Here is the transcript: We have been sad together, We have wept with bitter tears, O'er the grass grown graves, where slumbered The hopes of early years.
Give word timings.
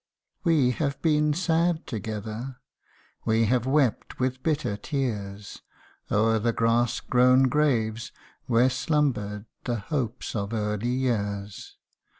We 0.43 0.71
have 0.71 0.99
been 1.03 1.31
sad 1.35 1.85
together, 1.85 2.57
We 3.23 3.45
have 3.45 3.67
wept 3.67 4.19
with 4.19 4.41
bitter 4.41 4.75
tears, 4.75 5.61
O'er 6.09 6.39
the 6.39 6.51
grass 6.53 6.99
grown 6.99 7.43
graves, 7.43 8.11
where 8.47 8.71
slumbered 8.71 9.45
The 9.65 9.75
hopes 9.77 10.35
of 10.35 10.53
early 10.53 10.87
years. 10.89 11.77